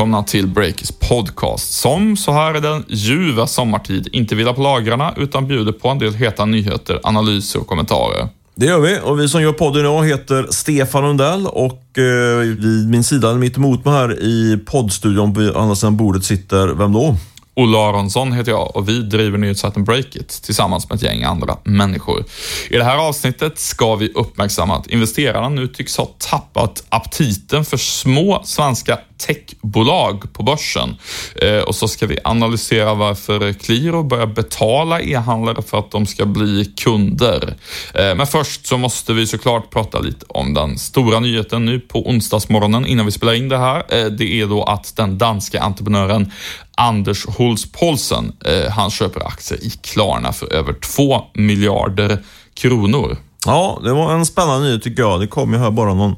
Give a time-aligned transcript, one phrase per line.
[0.00, 5.14] Välkomna till Breakers podcast som så här i den ljuva sommartid inte vilar på lagrarna
[5.16, 8.28] utan bjuder på en del heta nyheter, analyser och kommentarer.
[8.54, 12.90] Det gör vi och vi som gör podden idag heter Stefan Lundell och eh, vid
[12.90, 17.16] min sida, mitt emot mig här i poddstudion på andra sidan bordet sitter, vem då?
[17.54, 22.24] Olle Aronsson heter jag och vi driver nyhetssajten Breakit tillsammans med ett gäng andra människor.
[22.70, 27.76] I det här avsnittet ska vi uppmärksamma att investerarna nu tycks ha tappat aptiten för
[27.76, 30.96] små svenska techbolag på börsen.
[31.36, 36.26] Eh, och så ska vi analysera varför Qliro börjar betala e-handlare för att de ska
[36.26, 37.54] bli kunder.
[37.94, 42.08] Eh, men först så måste vi såklart prata lite om den stora nyheten nu på
[42.08, 43.84] onsdagsmorgonen innan vi spelar in det här.
[43.88, 46.32] Eh, det är då att den danska entreprenören
[46.74, 52.18] Anders Holst Poulsen, eh, han köper aktier i Klarna för över 2 miljarder
[52.54, 53.16] kronor.
[53.46, 55.20] Ja, det var en spännande nyhet tycker jag.
[55.20, 56.16] Det kom ju här bara någon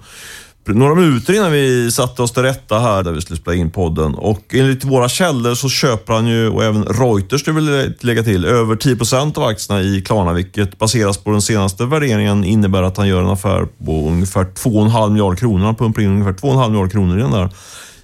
[0.65, 4.15] några minuter innan vi satte oss till rätta här där vi skulle spela in podden.
[4.15, 8.45] Och enligt våra källor så köper han ju, och även Reuters det vill lägga till,
[8.45, 8.97] över 10
[9.37, 13.29] av aktierna i Klarna, vilket baseras på den senaste värderingen innebär att han gör en
[13.29, 15.65] affär på ungefär 2,5 miljarder kronor.
[15.65, 17.51] Han pumpar in ungefär 2,5 miljarder kronor i den där.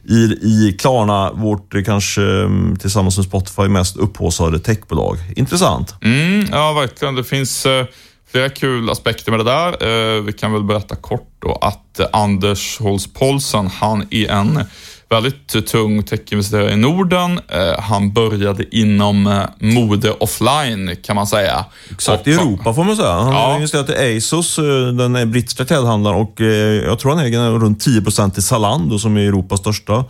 [0.08, 5.16] I, i Klarna, vårt eh, kanske mm, tillsammans med Spotify mest upphaussade techbolag.
[5.36, 5.94] Intressant.
[6.02, 7.14] Mm, ja, verkligen.
[7.14, 7.84] Det finns uh
[8.30, 10.16] flera kul aspekter med det där.
[10.16, 14.64] Eh, vi kan väl berätta kort då att Anders Holst Paulsen, han är en
[15.10, 17.40] väldigt tung techinvesterare i Norden.
[17.48, 21.64] Eh, han började inom eh, mode offline kan man säga.
[21.90, 23.12] Exakt, i Europa får man säga.
[23.12, 23.46] Han ja.
[23.46, 24.56] har investerat i ASOS,
[24.98, 26.40] den brittiska klädhandlaren och
[26.88, 30.04] jag tror han äger runt 10% i Zalando som är Europas största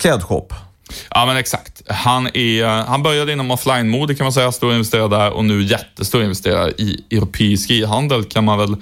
[0.00, 0.54] klädshop.
[1.10, 1.82] Ja, men exakt.
[1.88, 6.22] Han, är, han började inom offline-mode kan man säga, stor investerare där och nu jättestor
[6.22, 8.76] investerare i europeisk e-handel kan man väl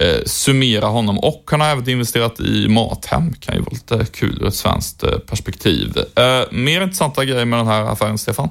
[0.00, 1.18] eh, summera honom.
[1.18, 5.02] Och han har även investerat i Mathem, kan ju vara lite kul ur ett svenskt
[5.02, 5.98] eh, perspektiv.
[6.16, 8.48] Eh, mer intressanta grejer med den här affären, Stefan?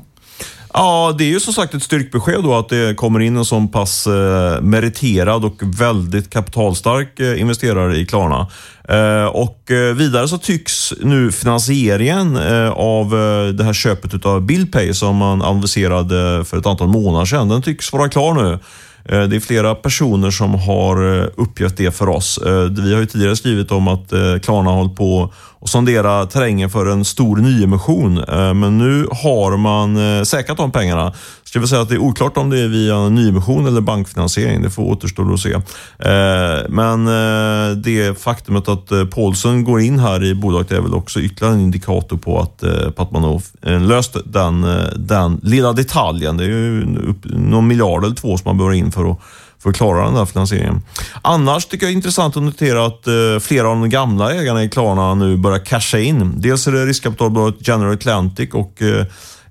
[0.75, 3.67] Ja, det är ju som sagt ett styrkbesked då att det kommer in en sån
[3.67, 8.47] pass eh, meriterad och väldigt kapitalstark eh, investerare i Klarna.
[8.89, 14.41] Eh, och eh, vidare så tycks nu finansieringen eh, av eh, det här köpet av
[14.41, 18.59] Billpay som man aviserade för ett antal månader sedan, den tycks vara klar nu.
[19.09, 22.37] Eh, det är flera personer som har eh, uppgett det för oss.
[22.37, 26.69] Eh, vi har ju tidigare skrivit om att Klarna har hållit på och sondera terrängen
[26.69, 28.23] för en stor nyemission.
[28.59, 31.13] Men nu har man säkrat de pengarna.
[31.53, 34.61] Ska vi säga att det är oklart om det är via nyemission eller bankfinansiering.
[34.61, 35.53] Det får återstå att se.
[35.53, 40.93] Eh, men eh, det faktumet att eh, Paulsen går in här i bolaget är väl
[40.93, 42.63] också ytterligare en indikator på att,
[42.95, 43.41] på att man har
[43.79, 44.65] löst den,
[44.95, 46.37] den lilla detaljen.
[46.37, 46.85] Det är ju
[47.23, 49.19] någon miljard eller två som man behöver in för att
[49.59, 50.81] för att klara den där finansieringen.
[51.21, 53.03] Annars tycker jag det är intressant att notera att
[53.43, 56.33] flera av de gamla ägarna i Klarna nu börjar casha in.
[56.37, 58.81] Dels är det riskkapitalbolaget General Atlantic och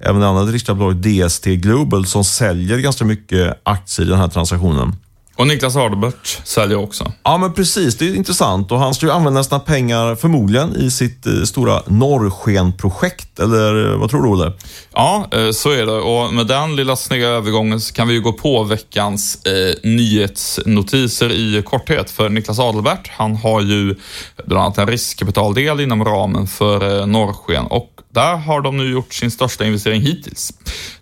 [0.02, 4.96] även det andra riskkapitalbolaget DST Global som säljer ganska mycket aktier i den här transaktionen.
[5.36, 7.12] Och Niklas Ardebert säljer också.
[7.22, 7.98] Ja, men precis.
[7.98, 8.72] Det är intressant.
[8.72, 13.38] Och han ska ju använda sina pengar förmodligen i sitt eh, stora norrskenprojekt.
[13.38, 14.52] Eller vad tror du, Olle?
[14.94, 15.92] Ja, eh, så är det.
[15.92, 21.32] Och med den lilla snygga övergången så kan vi ju gå på veckans eh, nyhetsnotiser
[21.32, 22.10] i korthet.
[22.10, 23.94] För Niklas Adelbert, han har ju
[24.46, 29.14] bland annat en riskkapitaldel inom ramen för eh, Norrsken och där har de nu gjort
[29.14, 30.52] sin största investering hittills.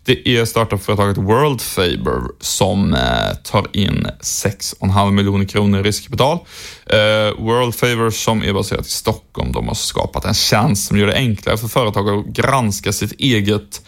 [0.05, 6.39] Det är startupföretaget World Faber som eh, tar in 6,5 miljoner kronor i riskkapital.
[6.87, 6.99] Eh,
[7.45, 11.15] World Faber som är baserat i Stockholm, de har skapat en tjänst som gör det
[11.17, 13.83] enklare för företag att granska sitt eget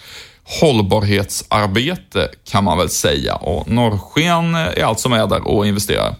[0.60, 6.15] hållbarhetsarbete kan man väl säga och Norrsken är alltså med där och investerar.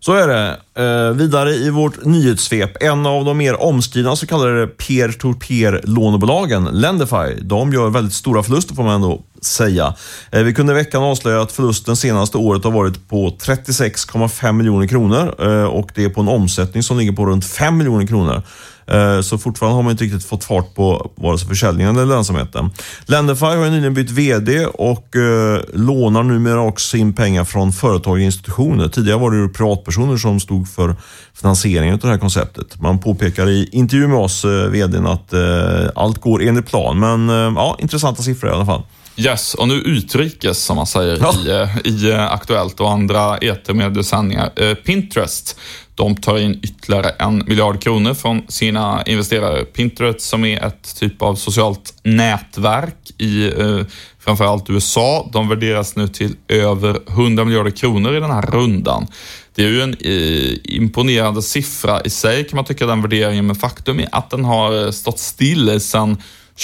[0.00, 0.60] Så är det.
[0.74, 2.82] Eh, vidare i vårt nyhetssvep.
[2.82, 8.82] En av de mer omskrivna så kallade peer-to-peer-lånebolagen, Lendify, de gör väldigt stora förluster får
[8.82, 9.94] man ändå säga.
[10.32, 14.86] Eh, vi kunde i veckan avslöja att förlusten senaste året har varit på 36,5 miljoner
[14.86, 18.42] kronor eh, och det är på en omsättning som ligger på runt 5 miljoner kronor.
[18.86, 22.70] Eh, så fortfarande har man inte riktigt fått fart på vare sig försäljningen eller lönsamheten.
[23.06, 28.20] Lendify har nyligen bytt VD och eh, lånar numera också in pengar från företag och
[28.20, 28.88] institutioner.
[28.88, 30.96] Tidigare var det privatpersoner som stod för
[31.34, 32.80] finansieringen av det här konceptet.
[32.80, 36.98] Man påpekar i intervju med oss, eh, VDn, att eh, allt går enligt plan.
[36.98, 38.82] Men eh, ja, intressanta siffror i alla fall.
[39.16, 41.68] Yes, och nu utrikes som man säger ja.
[41.84, 44.74] i, i Aktuellt och andra etermediesändningar.
[44.74, 45.56] Pinterest
[46.00, 49.64] de tar in ytterligare en miljard kronor från sina investerare.
[49.64, 53.80] Pinterest som är ett typ av socialt nätverk i eh,
[54.18, 55.30] framförallt USA.
[55.32, 59.06] De värderas nu till över 100 miljarder kronor i den här rundan.
[59.54, 63.56] Det är ju en eh, imponerande siffra i sig kan man tycka den värderingen, men
[63.56, 66.16] faktum är att den har stått still sedan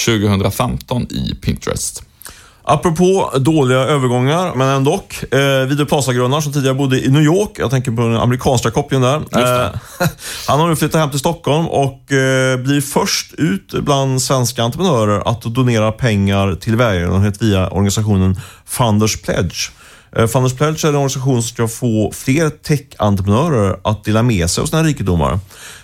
[0.06, 2.06] 2015 i Pinterest.
[2.68, 4.94] Apropå dåliga övergångar, men ändå.
[5.30, 9.02] Eh, Video Plaza-grundaren som tidigare bodde i New York, jag tänker på den amerikanska kopplingen
[9.02, 9.16] där.
[9.16, 9.70] Eh,
[10.48, 15.28] han har nu flyttat hem till Stockholm och eh, blir först ut bland svenska entreprenörer
[15.28, 19.70] att donera pengar till välgörenhet via organisationen Funders Pledge.
[20.18, 24.62] Eh, Funders Pledge är en organisation som ska få fler tech-entreprenörer att dela med sig
[24.62, 25.38] av sina rikedomar.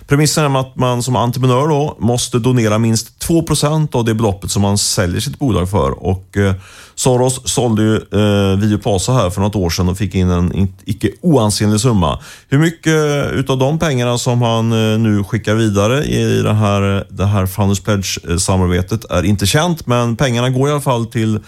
[0.07, 4.61] Premissen är att man som entreprenör då måste donera minst 2% av det beloppet som
[4.61, 6.03] man säljer sitt bolag för.
[6.03, 6.53] Och eh,
[6.95, 11.09] Soros sålde ju eh, Videoplaza här för något år sedan och fick in en icke
[11.21, 12.19] oansenlig summa.
[12.49, 17.07] Hur mycket eh, utav de pengarna som han eh, nu skickar vidare i det här,
[17.09, 21.39] det här Funders Pledge-samarbetet eh, är inte känt, men pengarna går i alla fall till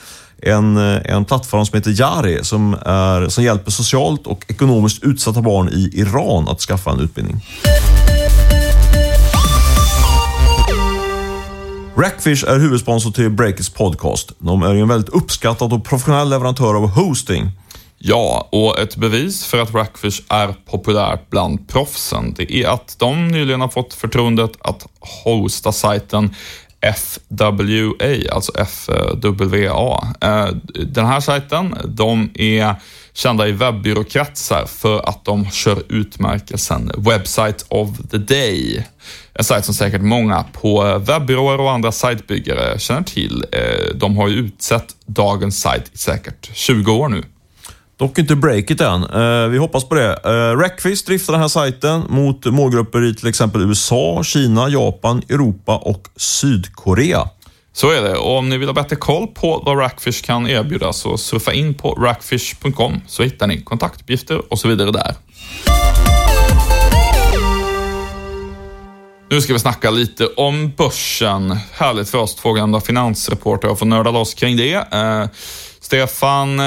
[0.41, 5.41] en, eh, en plattform som heter Jari som, är, som hjälper socialt och ekonomiskt utsatta
[5.41, 7.41] barn i Iran att skaffa en utbildning.
[11.97, 14.31] Rackfish är huvudsponsor till Breakits podcast.
[14.39, 17.51] De är en väldigt uppskattad och professionell leverantör av hosting.
[17.97, 23.27] Ja, och ett bevis för att Rackfish är populärt bland proffsen, det är att de
[23.27, 26.35] nyligen har fått förtroendet att hosta sajten
[26.93, 30.07] FWA, alltså FWA.
[30.21, 30.47] Eh,
[30.85, 32.75] den här sajten, de är
[33.13, 38.85] kända i webbyråkretsar för att de kör utmärkelsen Website of the Day.
[39.33, 43.45] En sajt som säkert många på webbyråer och andra sajtbyggare känner till.
[43.51, 47.23] Eh, de har ju utsett dagens sajt i säkert 20 år nu.
[47.97, 49.03] Dock inte breaket än.
[49.03, 50.19] Eh, vi hoppas på det.
[50.23, 55.77] Eh, Rackfish driftar den här sajten mot målgrupper i till exempel USA, Kina, Japan, Europa
[55.77, 57.29] och Sydkorea.
[57.73, 60.93] Så är det och om ni vill ha bättre koll på vad Rackfish kan erbjuda
[60.93, 65.15] så surfa in på rackfish.com så hittar ni kontaktuppgifter och så vidare där.
[69.29, 71.57] Nu ska vi snacka lite om börsen.
[71.71, 74.73] Härligt för oss två gamla finansreportrar att få nörda loss kring det.
[74.73, 75.25] Eh,
[75.85, 76.65] Stefan, eh,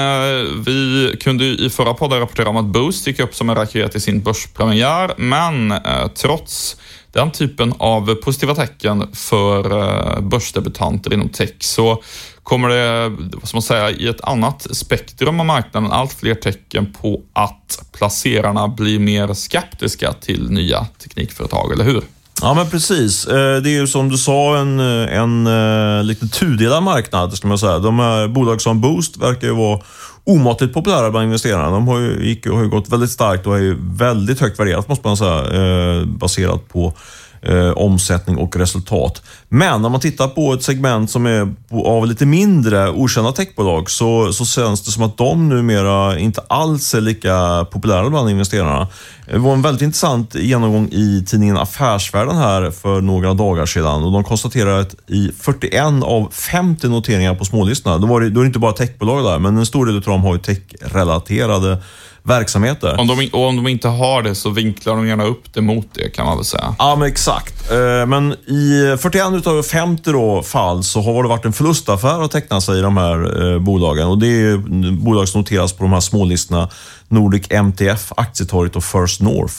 [0.65, 3.99] vi kunde i förra podden rapportera om att Boost gick upp som en raket i
[3.99, 6.77] sin börspremiär, men eh, trots
[7.11, 12.03] den typen av positiva tecken för eh, börsdebutanter inom tech så
[12.43, 16.93] kommer det, vad ska man säga, i ett annat spektrum av marknaden allt fler tecken
[17.01, 22.03] på att placerarna blir mer skeptiska till nya teknikföretag, eller hur?
[22.41, 23.27] Ja, men precis.
[23.27, 27.47] Eh, det är ju som du sa en, eh, en, en lite tudelad marknad, ska
[27.47, 27.79] man säga.
[27.79, 29.79] De här bolag som Boost verkar ju vara
[30.23, 31.69] omåttligt populära bland investerarna.
[31.69, 34.87] De har ju, gick, har ju gått väldigt starkt och är ju väldigt högt värderat,
[34.87, 36.93] måste man säga, baserat på
[37.41, 39.21] eh, omsättning och resultat.
[39.49, 41.53] Men när man tittar på ett segment som är
[41.85, 46.93] av lite mindre okända techbolag så, så känns det som att de numera inte alls
[46.93, 48.87] är lika populära bland investerarna.
[49.31, 54.11] Det var en väldigt intressant genomgång i tidningen Affärsvärlden här för några dagar sedan och
[54.11, 58.43] de konstaterar att i 41 av 50 noteringar på smålistorna, då, var det, då är
[58.43, 61.77] det inte bara techbolag där, men en stor del av dem har ju techrelaterade
[62.23, 62.99] verksamheter.
[62.99, 65.87] Om de, och om de inte har det så vinklar de gärna upp det mot
[65.93, 66.75] det kan man väl säga.
[66.77, 67.71] Ja, men exakt.
[67.71, 72.31] Eh, men i 41 utav 50 då fall så har det varit en förlustaffär att
[72.31, 74.07] teckna sig i de här eh, bolagen.
[74.07, 74.57] Och Det är
[74.91, 76.69] bolag som noteras på de här smålistorna
[77.07, 79.55] Nordic MTF, Aktietorget och First North.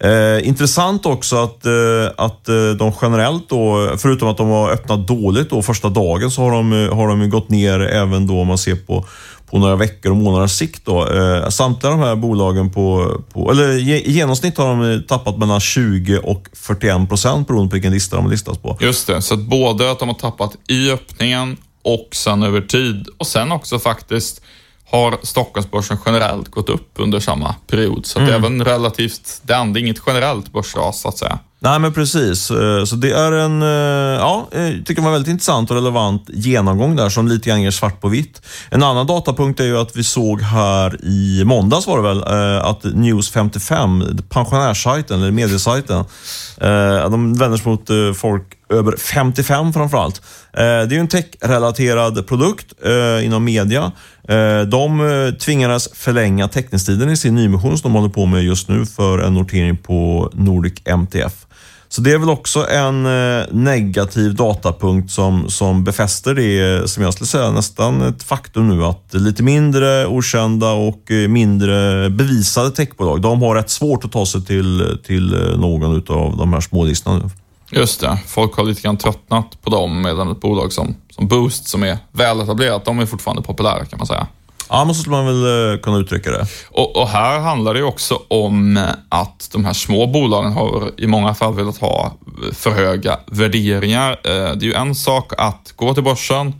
[0.00, 1.72] Eh, intressant också att, eh,
[2.16, 6.42] att eh, de generellt, då, förutom att de har öppnat dåligt då, första dagen, så
[6.42, 9.04] har de, har de gått ner även då om man ser på
[9.54, 10.84] på några veckor och månaders sikt.
[10.84, 11.08] Då.
[11.08, 16.18] Eh, samtliga de här bolagen på, på eller i genomsnitt har de tappat mellan 20
[16.18, 18.78] och 41 procent beroende på vilken lista de listas på.
[18.80, 23.08] Just det, så att både att de har tappat i öppningen och sen över tid
[23.18, 24.42] och sen också faktiskt
[24.90, 28.06] har Stockholmsbörsen generellt gått upp under samma period.
[28.06, 28.28] Så mm.
[28.28, 31.38] det är även relativt, det är inget generellt börsras så att säga.
[31.64, 32.50] Nej, men precis.
[32.50, 33.68] Eh, så det är en, eh,
[34.18, 37.70] ja, eh, jag tycker man väldigt intressant och relevant genomgång där som lite grann ger
[37.70, 38.42] svart på vitt.
[38.70, 42.24] En annan datapunkt är ju att vi såg här i måndags var det väl,
[42.62, 46.04] att News 55, pensionärssajten eller mediesajten,
[47.10, 50.22] de vänder sig mot folk över 55 framförallt.
[50.52, 52.66] Det är ju en tech-relaterad produkt
[53.22, 53.92] inom media.
[54.66, 59.18] De tvingades förlänga teckningstiden i sin nyemission som de håller på med just nu för
[59.18, 61.32] en notering på Nordic MTF.
[61.94, 67.02] Så det är väl också en eh, negativ datapunkt som, som befäster det eh, som
[67.02, 72.70] jag skulle säga nästan ett faktum nu att lite mindre okända och eh, mindre bevisade
[72.70, 77.18] techbolag, de har rätt svårt att ta sig till, till någon av de här smålistorna
[77.18, 77.30] nu.
[77.78, 81.68] Just det, folk har lite grann tröttnat på dem medan ett bolag som, som Boost
[81.68, 84.26] som är väletablerat, de är fortfarande populära kan man säga.
[84.74, 86.46] Ja, men så skulle man väl eh, kunna uttrycka det.
[86.68, 91.34] Och, och, här handlar det också om att de här små bolagen har i många
[91.34, 92.06] fall velat ha
[92.46, 94.10] eh, för höga värderingar.
[94.10, 96.52] Eh, det är ju en sak att gå till börsen,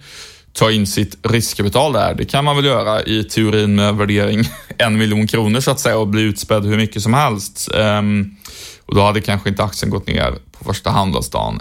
[0.52, 2.14] ta in sitt riskkapital där.
[2.14, 4.44] Det kan man väl göra i teorin med värdering
[4.78, 7.68] en miljon kronor så att säga och bli utspädd hur mycket som helst.
[7.74, 8.36] Ehm,
[8.86, 11.60] och då hade kanske inte aktien gått ner på första handelsdagen.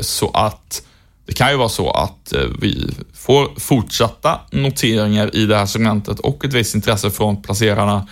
[0.00, 0.82] Så att
[1.26, 6.20] det kan ju vara så att eh, vi får fortsatta noteringar i det här segmentet
[6.20, 8.06] och ett visst intresse från placerarna,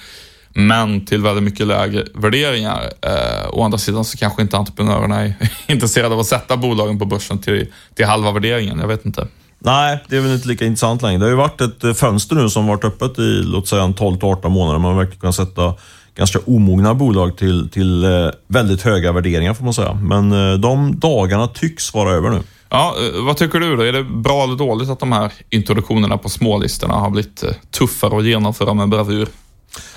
[0.54, 2.92] men till väldigt mycket lägre värderingar.
[3.02, 5.34] Eh, å andra sidan så kanske inte entreprenörerna är
[5.66, 8.78] intresserade av att sätta bolagen på börsen till, till halva värderingen.
[8.78, 9.26] Jag vet inte.
[9.58, 11.18] Nej, det är väl inte lika intressant längre.
[11.18, 14.48] Det har ju varit ett eh, fönster nu som varit öppet i låt säga 12-18
[14.48, 14.78] månader.
[14.78, 15.74] Man verkligen kan sätta
[16.14, 19.94] ganska omogna bolag till, till eh, väldigt höga värderingar får man säga.
[19.94, 22.42] Men de dagarna tycks vara över nu.
[22.74, 23.82] Ja, eh, vad tycker du då?
[23.82, 28.18] Är det bra eller dåligt att de här introduktionerna på smålistorna har blivit eh, tuffare
[28.18, 29.28] att genomföra med bravur?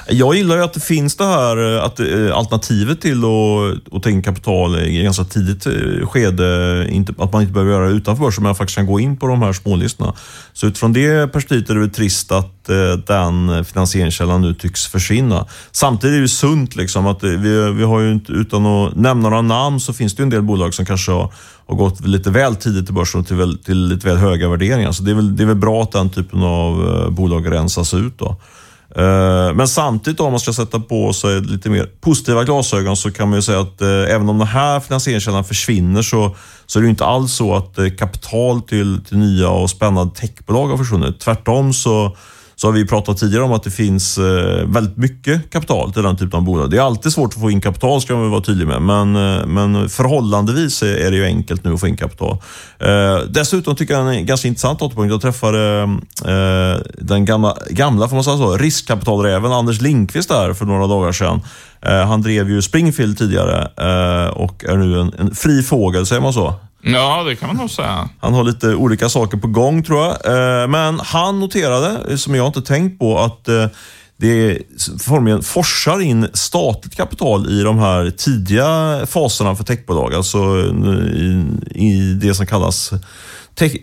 [0.07, 4.03] Jag gillar ju att det finns det här eh, att, eh, alternativet till att, att
[4.03, 6.87] ta in kapital i ganska tidigt eh, skede.
[6.89, 9.27] Inte, att man inte behöver göra det utanför börsen, men faktiskt kan gå in på
[9.27, 10.13] de här smålistorna.
[10.53, 12.51] Så utifrån det perspektivet är det väl trist att
[13.07, 15.45] den finansieringskällan nu tycks försvinna.
[15.71, 19.41] Samtidigt är det sunt liksom att vi, vi har ju inte, utan att nämna några
[19.41, 21.33] namn, så finns det ju en del bolag som kanske har,
[21.67, 24.91] har gått lite väl tidigt till börsen och till, väl, till lite väl höga värderingar.
[24.91, 28.17] Så det är, väl, det är väl bra att den typen av bolag rensas ut.
[28.17, 28.37] Då.
[28.95, 33.29] Eh, men samtidigt om man ska sätta på sig lite mer positiva glasögon så kan
[33.29, 36.89] man ju säga att eh, även om den här finansieringskällan försvinner så, så är det
[36.89, 41.19] inte alls så att eh, kapital till, till nya och spännande techbolag har försvunnit.
[41.19, 42.17] Tvärtom så
[42.55, 46.17] så har vi pratat tidigare om att det finns eh, väldigt mycket kapital till den
[46.17, 46.69] typen av bolag.
[46.69, 49.45] Det är alltid svårt att få in kapital ska man vara tydlig med, men, eh,
[49.45, 52.37] men förhållandevis är det ju enkelt nu att få in kapital.
[52.79, 55.11] Eh, dessutom tycker jag en ganska intressant återpunkt.
[55.11, 55.65] Jag träffade
[56.97, 61.41] den gamla, gamla får man säga så, riskkapitalräven Anders Linkvist där för några dagar sedan.
[61.81, 63.67] Han drev ju Springfield tidigare
[64.29, 66.53] och är nu en, en fri fågel, säger man så?
[66.87, 68.09] Ja, det kan man nog säga.
[68.19, 70.11] Han har lite olika saker på gång tror jag.
[70.11, 73.67] Eh, men han noterade, som jag inte tänkt på, att eh,
[74.17, 74.61] det
[74.99, 80.13] formligen forsar in statligt kapital i de här tidiga faserna för techbolag.
[80.13, 82.91] Alltså eh, i, i det som kallas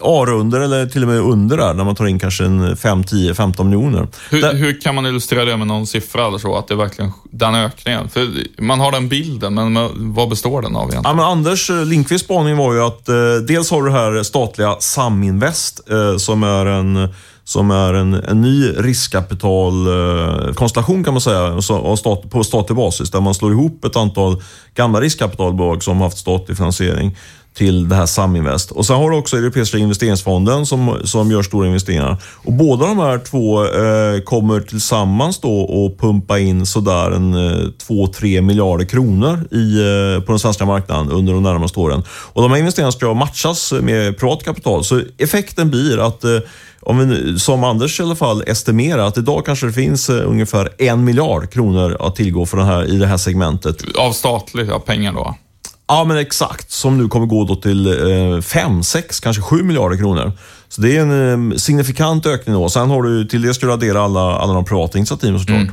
[0.00, 3.34] A-runder eller till och med under där, när man tar in kanske en 5, 10,
[3.34, 4.08] 15 miljoner.
[4.30, 6.56] Hur, hur, kan man illustrera det med någon siffra eller så?
[6.56, 8.08] Att det är verkligen den ökningen?
[8.08, 8.28] För
[8.62, 11.02] man har den bilden, men vad består den av egentligen?
[11.04, 13.14] Ja, men Anders eh, Lindqvists spaning var ju att eh,
[13.48, 17.08] dels har du det här statliga Saminvest eh, som är en
[17.44, 21.60] som är en, en ny riskkapitalkonstellation kan man säga,
[22.30, 24.42] på statlig basis, där man slår ihop ett antal
[24.74, 27.16] gamla riskkapitalbolag som har haft statlig finansiering
[27.54, 28.70] till det här Saminvest.
[28.70, 32.16] Och sen har du också Europeiska investeringsfonden som, som gör stora investeringar.
[32.44, 37.66] Och båda de här två eh, kommer tillsammans då och pumpa in sådär en eh,
[37.88, 42.02] 2-3 miljarder kronor i, eh, på den svenska marknaden under de närmaste åren.
[42.08, 44.84] Och de här investeringarna ska matchas med privat kapital.
[44.84, 46.38] Så effekten blir att eh,
[46.80, 50.68] om vi, som Anders i alla fall estimerar att idag kanske det finns eh, ungefär
[50.78, 53.76] en miljard kronor att tillgå för den här, i det här segmentet.
[53.98, 55.34] Av statliga pengar då?
[55.88, 56.70] Ja, men exakt.
[56.70, 60.32] Som nu kommer gå då till 5, eh, 6, kanske 7 miljarder kronor.
[60.68, 62.68] Så det är en eh, signifikant ökning då.
[62.68, 65.60] Sen har du, till det ska du addera alla, alla de privata initiativen såklart.
[65.60, 65.72] Mm.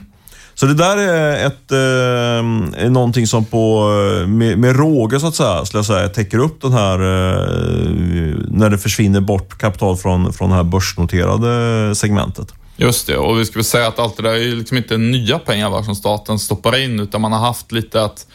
[0.60, 5.36] Så det där är ett, eh, någonting som på, eh, med, med råge så att
[5.36, 10.34] säga, skulle jag säga, täcker upp den här, eh, när det försvinner bort kapital från,
[10.34, 12.54] från det här börsnoterade segmentet.
[12.78, 15.39] Just det, och vi ska väl säga att allt det där är liksom inte nya
[15.39, 18.28] pengar va, som staten stoppar in, utan man har haft lite att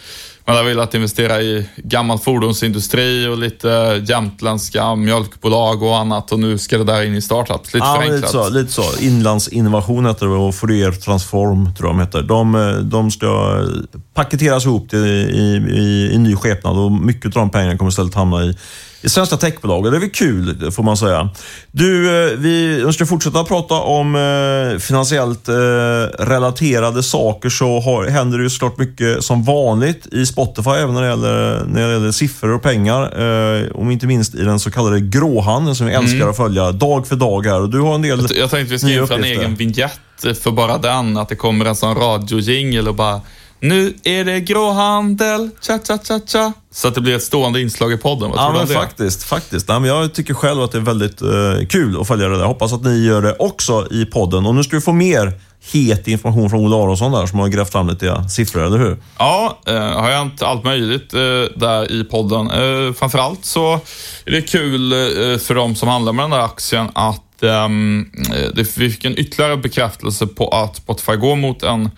[0.46, 6.58] man har velat investera i gammal fordonsindustri och lite jämtländska mjölkbolag och annat och nu
[6.58, 7.74] ska det där in i startups.
[7.74, 8.20] Lite ja, förenklat.
[8.20, 9.04] Lite så, lite så.
[9.04, 12.22] Inlandsinnovation heter det och Fourier Transform tror jag de heter.
[12.22, 13.62] De, de ska
[14.14, 18.14] paketeras ihop till, i, i, i ny skepnad och mycket av de pengarna kommer istället
[18.14, 18.56] hamna i
[19.04, 19.92] i svenska techbolag.
[19.92, 21.30] Det är väl kul, får man säga.
[21.72, 25.54] Du, eh, vi ska fortsätta prata om eh, finansiellt eh,
[26.18, 31.02] relaterade saker så har, händer det ju såklart mycket som vanligt i Spotify, även när
[31.02, 33.04] det gäller, när det gäller siffror och pengar.
[33.74, 36.30] Om inte minst i den så kallade gråhandeln som vi älskar mm.
[36.30, 37.60] att följa dag för dag här.
[37.60, 40.00] Och du har en del Jag, jag tänkte vi ska införa en egen vignett
[40.42, 43.20] för bara den, att det kommer en sån radiojingel och bara
[43.64, 46.52] nu är det gråhandel, cha-cha-cha-cha.
[46.70, 48.30] Så att det blir ett stående inslag i podden.
[48.30, 49.24] Vad ja, men faktiskt.
[49.24, 49.68] faktiskt.
[49.68, 52.44] Nej, men jag tycker själv att det är väldigt uh, kul att följa det där.
[52.44, 54.46] Hoppas att ni gör det också i podden.
[54.46, 55.32] Och nu ska vi få mer
[55.72, 58.96] het information från Ola Aronsson där som har grävt fram lite siffror, eller hur?
[59.18, 61.20] Ja, eh, har jag inte allt möjligt eh,
[61.56, 62.50] där i podden.
[62.50, 63.80] Eh, framförallt så
[64.24, 68.10] är det kul eh, för de som handlar med den där aktien att um,
[68.54, 71.90] vi fick en ytterligare bekräftelse på att Spotify går mot en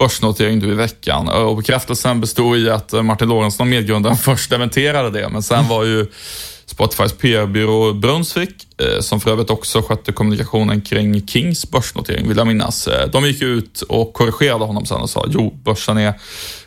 [0.00, 1.28] börsnotering nu i veckan.
[1.28, 6.06] Och bekräftelsen bestod i att Martin Lorentzon, medgrundaren, först dementerade det, men sen var ju
[6.70, 12.46] Spotifys PR-byrå Brunsvik, eh, som för övrigt också skötte kommunikationen kring Kings börsnotering, vill jag
[12.46, 12.88] minnas.
[12.88, 16.14] Eh, de gick ut och korrigerade honom sen och sa, jo, börsen är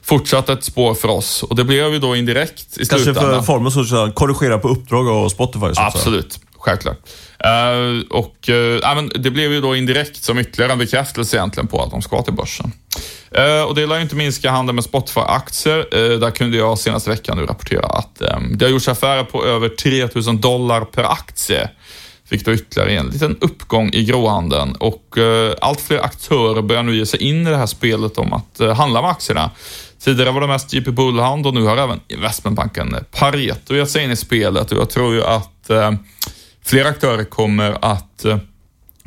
[0.01, 1.43] fortsatt ett spår för oss.
[1.43, 3.13] Och det blev ju då indirekt i slutändan.
[3.13, 5.65] Kanske för formen så korrigera på uppdrag av Spotify?
[5.75, 6.97] Absolut, självklart.
[7.45, 11.81] Uh, och uh, men det blev ju då indirekt som ytterligare en bekräftelse egentligen på
[11.81, 12.71] att de ska till börsen.
[13.37, 16.17] Uh, och det lär ju inte minska handeln med Spotify-aktier.
[16.19, 19.69] där kunde jag senaste veckan nu rapportera att um, det har gjorts affärer på över
[19.69, 21.69] 3000 dollar per aktie.
[22.25, 25.17] Fick då ytterligare en liten uppgång i gråhandeln och
[25.61, 29.01] allt fler aktörer börjar nu ge sig in i det här spelet om att handla
[29.01, 29.51] med aktierna.
[29.99, 34.11] Tidigare var det mest JP Bullhound och nu har även investmentbanken Pareto gett sig in
[34.11, 35.69] i spelet och jag tror ju att
[36.65, 38.37] fler aktörer kommer att eh,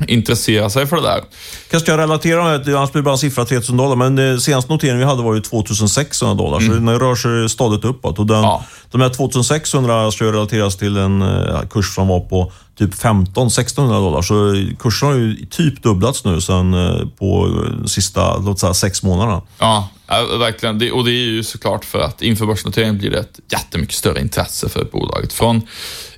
[0.09, 1.25] intressera sig för det där.
[1.71, 4.73] Kanske jag relaterar med, annars blir det bara en siffra 3000 dollar, men det senaste
[4.73, 6.69] noteringen vi hade var ju 2600 dollar, mm.
[6.69, 8.19] så den rör sig stadigt uppåt.
[8.19, 8.65] Och den, ja.
[8.91, 13.89] De här 2600 ska ju relateras till en uh, kurs som var på typ 15-1600
[13.89, 16.75] dollar, så kursen har ju typ dubblats nu sen
[17.19, 19.43] på sista, låt säga, sex månaderna.
[19.59, 19.89] Ja,
[20.39, 20.93] verkligen.
[20.93, 24.69] Och det är ju såklart för att inför börsnoteringen blir det ett jättemycket större intresse
[24.69, 25.33] för bolaget.
[25.33, 25.63] Från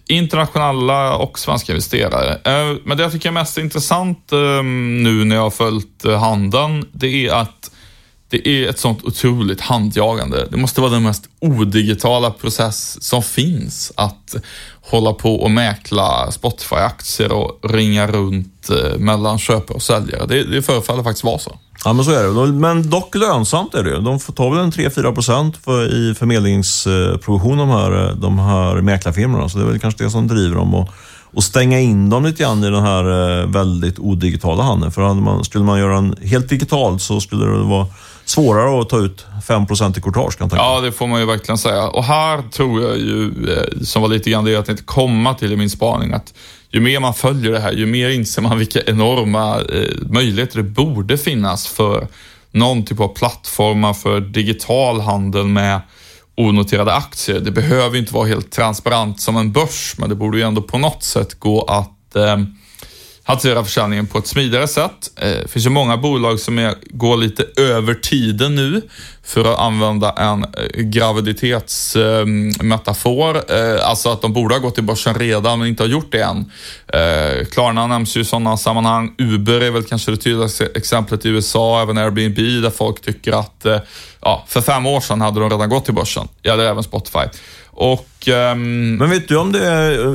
[0.09, 2.41] internationella och svenska investerare.
[2.45, 6.19] Eh, men det jag tycker är mest intressant ehm, nu när jag har följt eh,
[6.19, 7.71] handeln, det är att
[8.31, 10.47] det är ett sånt otroligt handjagande.
[10.51, 14.37] Det måste vara den mest odigitala process som finns att
[14.81, 20.27] hålla på och mäkla Spotify-aktier och ringa runt eh, mellan köpare och säljare.
[20.27, 21.59] Det, det förefaller faktiskt vara så.
[21.85, 22.53] Ja, men så är det.
[22.53, 24.01] Men dock lönsamt är det ju.
[24.01, 29.49] De får ta väl en 3-4 procent för, i förmedlingsprovision, de här, de här mäklarfirmorna.
[29.49, 30.75] Så det är väl kanske det som driver dem.
[30.75, 30.89] Och,
[31.35, 34.93] och stänga in dem lite grann i den här eh, väldigt odigitala handeln.
[34.93, 37.87] För man, skulle man göra den helt digitalt så skulle det vara
[38.25, 40.65] svårare att ta ut 5% i courtage kan jag tänka.
[40.65, 41.89] Ja, det får man ju verkligen säga.
[41.89, 45.53] Och här tror jag ju, eh, som var lite grann det jag tänkte komma till
[45.53, 46.35] i min spaning, att
[46.71, 50.63] ju mer man följer det här, ju mer inser man vilka enorma eh, möjligheter det
[50.63, 52.07] borde finnas för
[52.51, 55.81] någon typ av plattformar för digital handel med
[56.37, 57.41] onoterade aktier.
[57.41, 60.79] Det behöver inte vara helt transparent som en börs, men det borde ju ändå på
[60.79, 62.37] något sätt gå att eh,
[63.29, 65.11] hantera försäljningen på ett smidigare sätt.
[65.15, 68.83] Det finns ju många bolag som är, går lite över tiden nu
[69.25, 73.53] för att använda en eh, graviditetsmetafor.
[73.53, 76.23] Eh, alltså att de borde ha gått till börsen redan men inte har gjort det
[76.23, 76.53] än.
[77.51, 79.15] Klarna nämns ju i sådana sammanhang.
[79.19, 83.67] Uber är väl kanske det tydligaste exemplet i USA, även Airbnb där folk tycker att
[84.21, 86.29] ja, för fem år sedan hade de redan gått till börsen.
[86.43, 87.19] Ja, det är även Spotify.
[87.81, 88.97] Och, um...
[88.97, 89.61] Men vet du om det,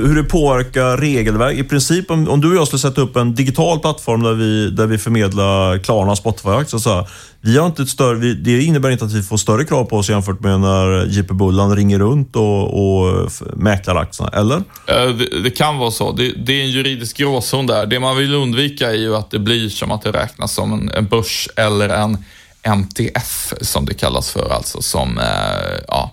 [0.06, 1.58] hur det påverkar regelverk?
[1.58, 4.70] I princip om, om du och jag skulle sätta upp en digital plattform där vi,
[4.70, 7.08] där vi förmedlar Klarna Spotify-aktier, så
[7.42, 9.98] vi har inte ett större, vi, det innebär inte att vi får större krav på
[9.98, 14.64] oss jämfört med när JP Bullan ringer runt och, och mäklar aktierna, eller?
[14.88, 16.12] Det, det, kan vara så.
[16.12, 17.86] Det, det, är en juridisk gråzon där.
[17.86, 20.90] Det man vill undvika är ju att det blir som att det räknas som en,
[20.90, 22.18] en börs eller en
[22.64, 26.12] MTF som det kallas för, alltså som eh, ja,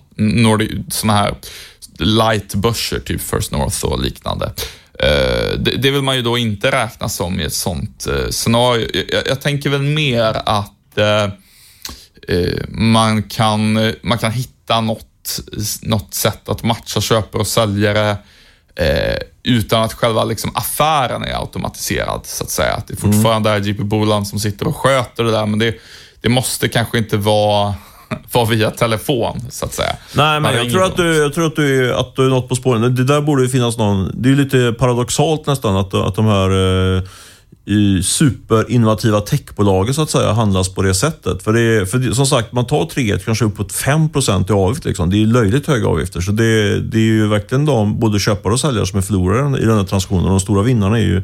[0.88, 1.34] sådana här
[1.98, 4.52] light-börser, typ First North och liknande.
[4.98, 8.88] Eh, det, det vill man ju då inte räkna som i ett sånt eh, scenario.
[9.12, 11.28] Jag, jag tänker väl mer att eh,
[12.68, 15.40] man, kan, man kan hitta något,
[15.82, 18.16] något sätt att matcha köpare och säljare
[18.76, 22.72] eh, utan att själva liksom affären är automatiserad, så att säga.
[22.72, 23.62] Att det fortfarande mm.
[23.62, 25.74] är JP Boland som sitter och sköter det där, men det,
[26.20, 27.74] det måste kanske inte vara
[28.33, 29.96] var via telefon, så att säga.
[30.14, 32.56] Nej, men jag tror, att du, jag tror att du, att du är något på
[32.56, 32.94] spåren.
[32.94, 34.11] Det där borde finnas någon...
[34.14, 36.50] Det är lite paradoxalt nästan att, att de här
[36.96, 37.02] eh,
[38.02, 41.42] superinnovativa techbolagen så att säga handlas på det sättet.
[41.42, 44.09] För, det, för som sagt, man tar 3 kanske uppåt 5
[44.48, 44.85] i avgift.
[44.85, 45.11] Liksom.
[45.11, 46.20] Det är löjligt höga avgifter.
[46.20, 49.64] Så det, det är ju verkligen de, både köpare och säljare som är förlorare i
[49.64, 50.24] den här transaktionen.
[50.24, 51.22] De stora vinnarna är ju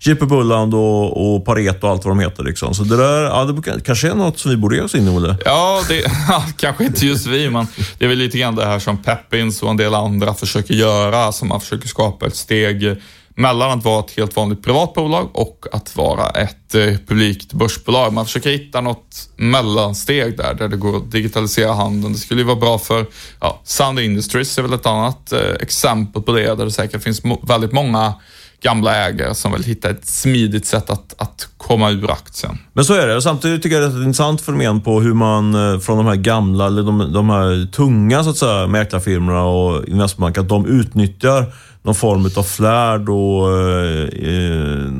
[0.00, 2.44] JP Bulland och, och Pareto och allt vad de heter.
[2.44, 2.74] Liksom.
[2.74, 5.10] Så det där ja, det kanske är något som vi borde ge oss in i,
[5.16, 5.36] Olle?
[5.44, 7.66] Ja, det, ja, kanske inte just vi, men
[7.98, 11.32] det är väl lite grann det här som Peppins och en del andra försöker göra.
[11.32, 12.96] Som man försöker skapa ett steg
[13.34, 18.12] mellan att vara ett helt vanligt privat bolag och att vara ett eh, publikt börsbolag.
[18.12, 22.12] Man försöker hitta något mellansteg där, där det går att digitalisera handeln.
[22.12, 23.06] Det skulle ju vara bra för
[23.40, 27.22] ja, Sound Industries är väl ett annat eh, exempel på det, där det säkert finns
[27.42, 28.14] väldigt många
[28.62, 32.58] gamla ägare som vill hitta ett smidigt sätt att, att komma ur aktien.
[32.72, 33.22] Men så är det.
[33.22, 36.16] Samtidigt tycker jag det är ett intressant fenomen på hur man eh, från de här
[36.16, 41.52] gamla, eller de, de här tunga så att säga, mäklarfirmorna och investmentbanker, att de utnyttjar
[41.82, 44.92] någon form av flärd och, eh, eh,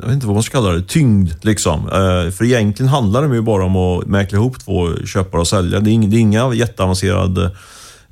[0.00, 1.30] jag vet inte vad man ska kalla det, tyngd.
[1.42, 1.80] Liksom.
[1.80, 5.80] Eh, för egentligen handlar det ju bara om att mäkla ihop två köpare och säljare.
[5.80, 7.50] Det är, inga, det är inga jätteavancerade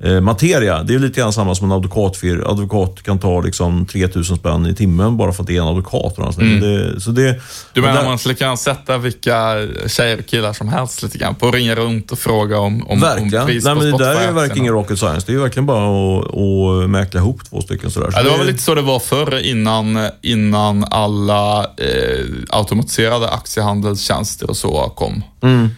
[0.03, 0.83] eh, materia.
[0.83, 2.51] Det är lite grann samma som en advokatfir.
[2.51, 6.17] Advokat kan ta liksom 3000 spänn i timmen bara för att det är en advokat.
[6.37, 6.59] Mm.
[6.59, 7.41] Det, så det,
[7.73, 9.55] du menar där, man skulle kunna sätta vilka
[9.87, 12.99] tjejer och killar som helst lite grann på att ringa runt och fråga om, om,
[12.99, 13.41] verkligen.
[13.41, 15.23] om pris Nej, men Det där är verkligen ingen rocket science.
[15.27, 18.11] Det är verkligen bara att, att mäkla ihop två stycken sådär.
[18.11, 23.29] Så ja, det var väl lite så det var förr innan, innan alla eh, automatiserade
[23.29, 25.23] aktiehandelstjänster och så kom.
[25.43, 25.69] Mm.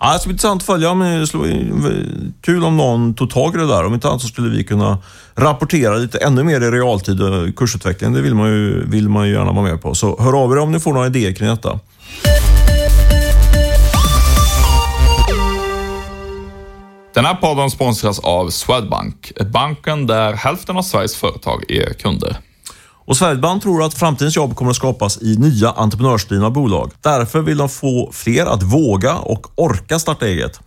[0.00, 0.94] Ja, det ska bli intressant att följa.
[0.94, 3.86] Men kul om någon tog tag i det där.
[3.86, 4.98] Om inte annat så skulle vi kunna
[5.34, 8.14] rapportera lite ännu mer i realtid eh, kursutvecklingen.
[8.14, 9.94] Det vill man ju, vill man ju gärna vara med på.
[9.94, 11.80] Så hör av er om ni får några idéer kring detta.
[17.14, 22.36] Den här podden sponsras av Swedbank, banken där hälften av Sveriges företag är kunder.
[23.08, 26.92] Och Swedbank tror att framtidens jobb kommer att skapas i nya entreprenörsdrivna bolag.
[27.00, 30.60] Därför vill de få fler att våga och orka starta eget.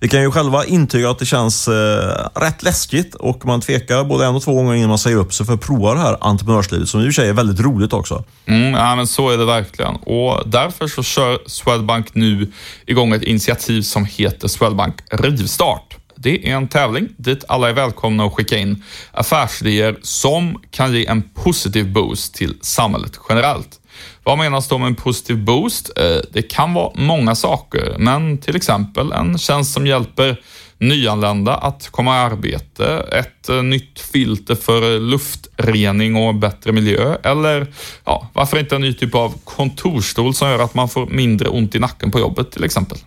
[0.00, 4.26] Vi kan ju själva intyga att det känns eh, rätt läskigt och man tvekar både
[4.26, 6.88] en och två gånger innan man säger upp sig för att prova det här entreprenörslivet
[6.88, 8.24] som i och för sig är väldigt roligt också.
[8.46, 12.52] Mm, ja, men så är det verkligen och därför så kör Swedbank nu
[12.86, 15.96] igång ett initiativ som heter Swedbank Rivstart.
[16.26, 21.06] Det är en tävling dit alla är välkomna att skicka in affärsidéer som kan ge
[21.06, 23.80] en positiv boost till samhället generellt.
[24.24, 25.98] Vad menas då med en positiv boost?
[25.98, 30.40] Eh, det kan vara många saker, men till exempel en tjänst som hjälper
[30.78, 37.66] nyanlända att komma i arbete, ett eh, nytt filter för luftrening och bättre miljö eller
[38.04, 41.74] ja, varför inte en ny typ av kontorstol som gör att man får mindre ont
[41.74, 42.98] i nacken på jobbet till exempel.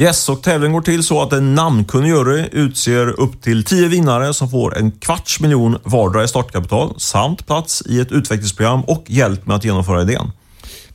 [0.00, 4.34] Yes, och tävlingen går till så att en namnkunnig jury utser upp till 10 vinnare
[4.34, 9.46] som får en kvarts miljon vardera i startkapital samt plats i ett utvecklingsprogram och hjälp
[9.46, 10.32] med att genomföra idén.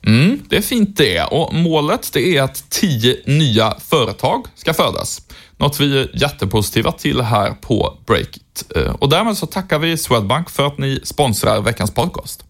[0.06, 1.24] Mm, det är fint det.
[1.24, 5.22] Och målet det är att 10 nya företag ska födas.
[5.58, 8.72] Något vi är jättepositiva till här på Breakit.
[8.76, 12.44] Eh, och därmed så tackar vi Swedbank för att ni sponsrar veckans podcast.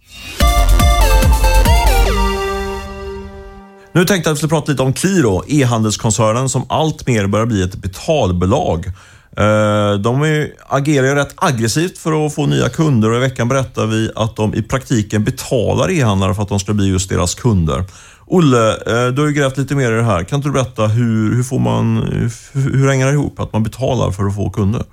[3.95, 7.63] Nu tänkte jag att vi skulle prata lite om Qliro, e-handelskoncernen som alltmer börjar bli
[7.63, 8.85] ett betalbolag.
[9.37, 13.85] Eh, de agerar ju rätt aggressivt för att få nya kunder och i veckan berättar
[13.85, 17.83] vi att de i praktiken betalar e-handlare för att de ska bli just deras kunder.
[18.25, 20.23] Olle, eh, du har ju grävt lite mer i det här.
[20.23, 21.97] Kan inte du berätta hur, hur, får man,
[22.53, 24.83] hur hänger det ihop att man betalar för att få kunder?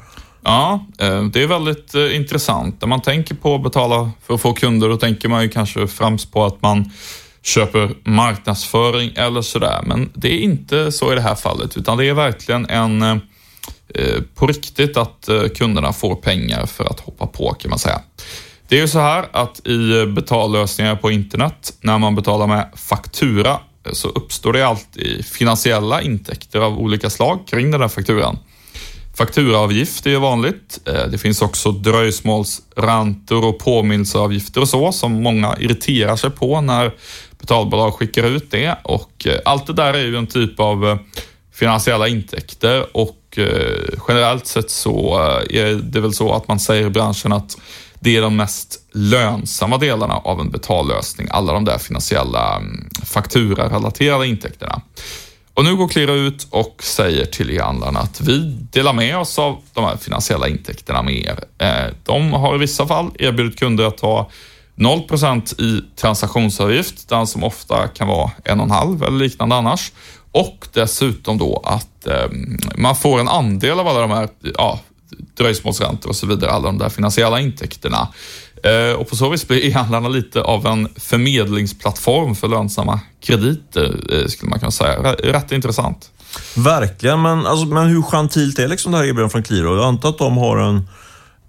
[0.45, 2.81] Ja, eh, det är väldigt intressant.
[2.81, 5.87] När man tänker på att betala för att få kunder, då tänker man ju kanske
[5.87, 6.91] främst på att man
[7.43, 9.83] köper marknadsföring eller sådär.
[9.87, 13.19] Men det är inte så i det här fallet, utan det är verkligen en eh,
[14.35, 18.01] på riktigt att eh, kunderna får pengar för att hoppa på kan man säga.
[18.69, 23.51] Det är ju så här att i betallösningar på internet, när man betalar med faktura,
[23.87, 28.39] eh, så uppstår det alltid finansiella intäkter av olika slag kring den där fakturan.
[29.15, 30.81] Fakturaavgift är ju vanligt.
[30.87, 36.93] Eh, det finns också dröjsmålsräntor och påminnelseavgifter och så som många irriterar sig på när
[37.43, 40.97] betalbolag skickar ut det och eh, allt det där är ju en typ av eh,
[41.53, 45.19] finansiella intäkter och eh, generellt sett så
[45.51, 47.59] är det väl så att man säger i branschen att
[48.01, 54.27] det är de mest lönsamma delarna av en betallösning, alla de där finansiella mm, fakturarelaterade
[54.27, 54.83] intäkterna.
[55.55, 58.39] Och nu går Klira ut och säger till e-handlarna att vi
[58.73, 61.15] delar med oss av de här finansiella intäkterna med
[61.59, 61.95] er.
[62.05, 64.31] De har i vissa fall erbjudit kunder att ta
[64.77, 69.93] 0% i transaktionsavgift, den som ofta kan vara 1,5 eller liknande annars.
[70.33, 72.31] Och dessutom då att eh,
[72.77, 74.81] man får en andel av alla de här ja,
[75.37, 78.09] dröjsmålsräntor och så vidare, alla de där finansiella intäkterna.
[78.65, 84.27] Eh, och på så vis blir e-handlarna lite av en förmedlingsplattform för lönsamma krediter, eh,
[84.27, 85.13] skulle man kunna säga.
[85.13, 86.11] Rätt intressant.
[86.57, 89.77] Verkligen, men, alltså, men hur gentilt är liksom det här erbjudandet från Qliro?
[89.77, 90.89] Jag antar att de har en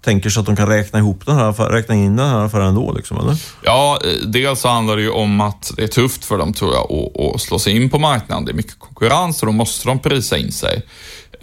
[0.04, 2.92] tänker sig att de kan räkna ihop den här, räkna in den här affären ändå?
[2.92, 3.36] Liksom, eller?
[3.62, 6.74] Ja, eh, dels så handlar det ju om att det är tufft för dem tror
[6.74, 8.44] jag att, att slå sig in på marknaden.
[8.44, 10.82] Det är mycket konkurrens och då måste de prisa in sig.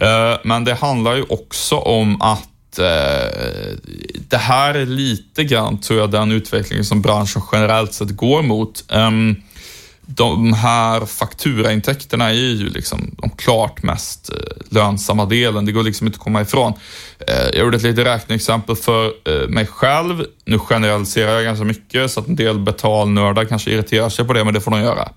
[0.00, 3.74] Eh, men det handlar ju också om att eh,
[4.28, 8.84] det här är lite grann, tror jag, den utvecklingen som branschen generellt sett går mot.
[8.88, 9.42] Um,
[10.16, 14.36] de här fakturaintäkterna är ju liksom de klart mest eh,
[14.70, 15.66] lönsamma delen.
[15.66, 16.72] Det går liksom inte att komma ifrån.
[17.28, 20.24] Eh, jag gjorde ett litet räkneexempel för eh, mig själv.
[20.44, 24.44] Nu generaliserar jag ganska mycket så att en del betalnördar kanske irriterar sig på det,
[24.44, 25.08] men det får de göra.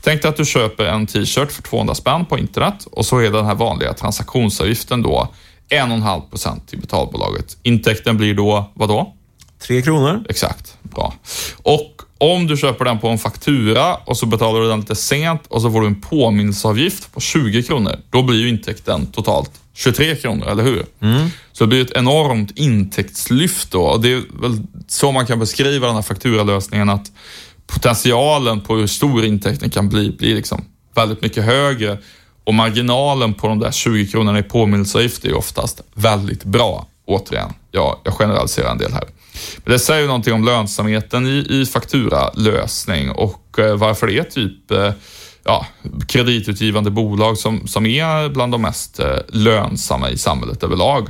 [0.00, 3.30] Tänk dig att du köper en t-shirt för 200 spänn på internet och så är
[3.30, 5.28] den här vanliga transaktionsavgiften då
[5.70, 7.56] 1,5 procent till betalbolaget.
[7.62, 9.14] Intäkten blir då, vad då?
[9.66, 10.24] Tre kronor.
[10.28, 11.14] Exakt, bra.
[11.62, 15.42] Och om du köper den på en faktura och så betalar du den lite sent
[15.48, 17.96] och så får du en påminnelseavgift på 20 kronor.
[18.10, 20.86] Då blir ju intäkten totalt 23 kronor, eller hur?
[21.00, 21.28] Mm.
[21.52, 25.86] Så det blir ett enormt intäktslyft då och det är väl så man kan beskriva
[25.86, 27.12] den här fakturalösningen att
[27.66, 31.98] potentialen på hur stor intäkten kan bli blir liksom väldigt mycket högre
[32.44, 36.86] och marginalen på de där 20 kronorna i påminnelseavgift är oftast väldigt bra.
[37.06, 39.04] Återigen, ja, jag generaliserar en del här.
[39.56, 44.24] Men det säger ju någonting om lönsamheten i, i fakturalösning och eh, varför det är
[44.24, 44.92] typ eh,
[45.44, 45.66] ja,
[46.08, 51.08] kreditutgivande bolag som, som är bland de mest eh, lönsamma i samhället överlag.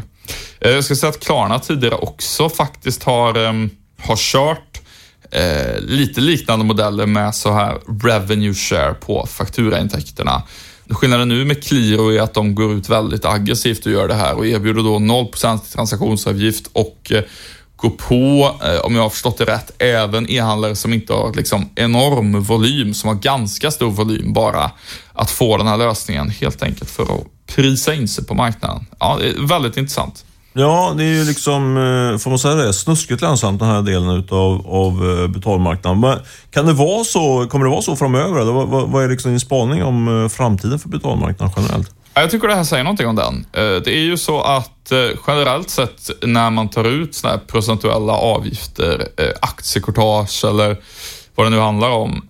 [0.59, 4.81] Jag ska säga att Klarna tidigare också faktiskt har, ehm, har kört
[5.31, 10.43] eh, lite liknande modeller med så här revenue share på fakturaintäkterna.
[10.91, 14.35] Skillnaden nu med Qliro är att de går ut väldigt aggressivt och gör det här
[14.35, 17.13] och erbjuder då 0% transaktionsavgift och
[17.77, 21.69] gå på, eh, om jag har förstått det rätt, även e-handlare som inte har liksom
[21.75, 24.71] enorm volym, som har ganska stor volym bara,
[25.13, 28.87] att få den här lösningen helt enkelt för att prisa in sig på marknaden.
[28.99, 30.25] Ja, det är väldigt intressant.
[30.53, 34.11] Ja, det är ju liksom, eh, får man säga det, snuskigt lönsamt den här delen
[34.11, 36.01] utav, av eh, betalmarknaden.
[36.01, 36.19] Men
[36.51, 38.41] kan det vara så, kommer det vara så framöver?
[38.41, 41.91] Eller vad, vad är liksom din spaning om framtiden för betalmarknaden generellt?
[42.15, 43.47] Jag tycker det här säger någonting om den.
[43.53, 47.41] Eh, det är ju så att eh, generellt sett när man tar ut såna här
[47.47, 50.77] procentuella avgifter, eh, aktiekortage eller
[51.35, 52.29] vad det nu handlar om.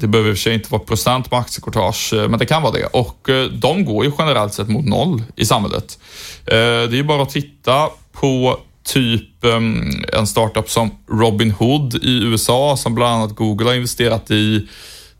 [0.00, 2.72] Det behöver i och för sig inte vara procent på aktiekortage, men det kan vara
[2.72, 2.86] det.
[2.86, 5.98] Och de går ju generellt sett mot noll i samhället.
[6.44, 12.76] Det är ju bara att titta på typ ehm, en startup som Robinhood i USA
[12.76, 14.68] som bland annat Google har investerat i.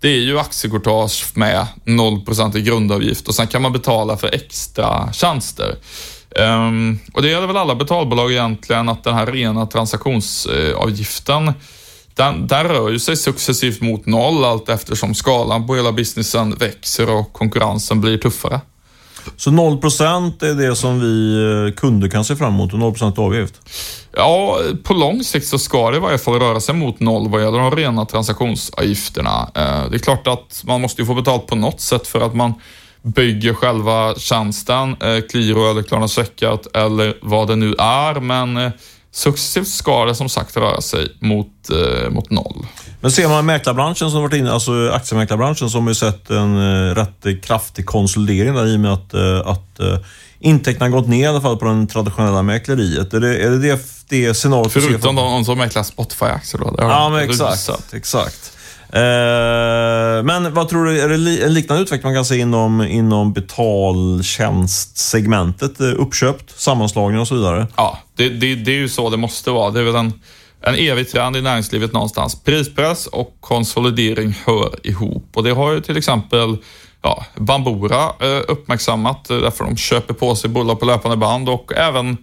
[0.01, 5.13] Det är ju aktiekortage med 0% i grundavgift och sen kan man betala för extra
[5.13, 5.77] tjänster.
[6.37, 11.53] Um, och det gäller väl alla betalbolag egentligen att den här rena transaktionsavgiften
[12.15, 17.11] den, den rör ju sig successivt mot noll allt eftersom skalan på hela businessen växer
[17.11, 18.61] och konkurrensen blir tuffare.
[19.37, 21.35] Så 0% är det som vi
[21.67, 23.55] eh, kunder kan se fram emot, 0% avgift?
[24.17, 27.43] Ja, på lång sikt så ska det i varje fall röra sig mot noll vad
[27.43, 29.51] gäller de rena transaktionsavgifterna.
[29.55, 32.35] Eh, det är klart att man måste ju få betalt på något sätt för att
[32.35, 32.55] man
[33.03, 38.21] bygger själva tjänsten, eh, Qliro eller Klarna Checkout eller vad det nu är.
[38.21, 38.73] Men
[39.13, 42.67] successivt ska det som sagt röra sig mot, eh, mot noll.
[43.01, 47.43] Men ser man mäklarbranschen som varit inne, alltså aktiemäklarbranschen som har sett en eh, rätt
[47.45, 49.99] kraftig konsolidering där i och med att, eh, att eh,
[50.39, 53.15] intäkterna gått ner i alla fall på det traditionella mäkleriet.
[53.15, 56.75] Är det är det, det, det scenariot Förutom de som mäklar Spotify-aktier då?
[56.79, 57.95] Ja, men exakt.
[57.95, 58.53] exakt.
[58.93, 63.33] Eh, men vad tror du, är det en liknande utveckling man kan se inom, inom
[63.33, 65.81] betaltjänstsegmentet?
[65.81, 67.67] Eh, uppköpt, sammanslagning och så vidare?
[67.77, 69.71] Ja, det, det, det är ju så det måste vara.
[69.71, 70.13] Det är väl en,
[70.63, 72.43] en evig trend i näringslivet någonstans.
[72.45, 76.57] Prispress och konsolidering hör ihop och det har ju till exempel
[77.03, 82.17] ja, Bambora eh, uppmärksammat därför de köper på sig bolag på löpande band och även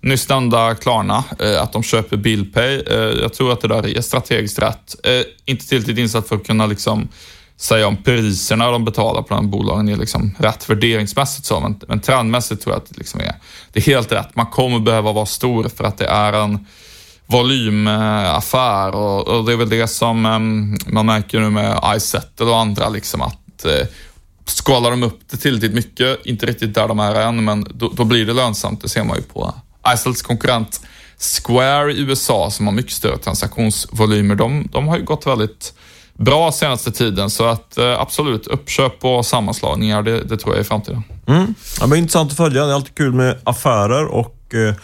[0.00, 2.82] nyss nämnda Klarna, eh, att de köper Billpay.
[2.86, 4.94] Eh, jag tror att det där är strategiskt rätt.
[5.04, 7.08] Eh, inte tillräckligt insatt för att kunna liksom
[7.56, 12.00] säga om priserna de betalar på de bolagen är liksom rätt värderingsmässigt så, men, men
[12.00, 13.34] trendmässigt tror jag att det, liksom är,
[13.72, 14.36] det är helt rätt.
[14.36, 16.66] Man kommer behöva vara stor för att det är en
[17.26, 22.58] volymaffär och, och det är väl det som ehm, man märker nu med iSettle och
[22.58, 23.86] andra, liksom att eh,
[24.44, 28.04] skalar de upp det tillräckligt mycket, inte riktigt där de är än, men då, då
[28.04, 28.82] blir det lönsamt.
[28.82, 29.54] Det ser man ju på
[29.94, 30.80] Isles konkurrent
[31.18, 35.72] Square i USA som har mycket större transaktionsvolymer, de, de har ju gått väldigt
[36.18, 37.30] bra senaste tiden.
[37.30, 41.02] Så att eh, absolut, uppköp och sammanslagningar, det, det tror jag är framtiden.
[41.26, 41.54] Mm.
[41.80, 42.64] Ja, men intressant att följa.
[42.64, 44.74] Det är alltid kul med affärer och eh,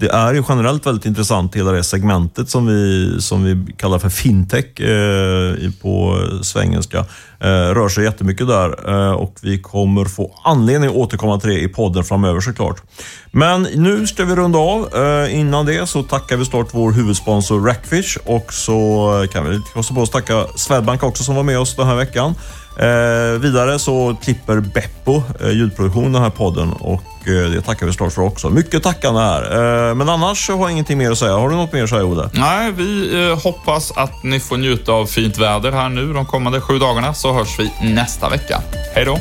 [0.00, 4.08] det är ju generellt väldigt intressant, hela det segmentet som vi, som vi kallar för
[4.08, 6.98] fintech eh, på svengelska.
[7.40, 11.60] Eh, rör sig jättemycket där eh, och vi kommer få anledning att återkomma till det
[11.60, 12.82] i podden framöver såklart.
[13.30, 14.96] Men nu ska vi runda av.
[14.96, 19.94] Eh, innan det så tackar vi snart vår huvudsponsor Rackfish och så kan vi kosta
[19.94, 22.34] på oss tacka Swedbank också som var med oss den här veckan.
[22.80, 27.92] Eh, vidare så klipper Beppo eh, ljudproduktion den här podden och eh, det tackar vi
[27.92, 28.50] såklart för också.
[28.50, 29.42] Mycket tackande här.
[29.88, 31.32] Eh, men annars har jag ingenting mer att säga.
[31.32, 32.30] Har du något mer att säga, Ode?
[32.34, 36.60] Nej, vi eh, hoppas att ni får njuta av fint väder här nu de kommande
[36.60, 38.62] sju dagarna så hörs vi nästa vecka.
[38.94, 39.18] Hej då!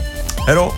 [0.47, 0.73] Hej då!